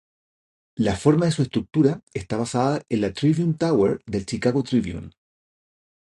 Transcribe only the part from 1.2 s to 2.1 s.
de su estructura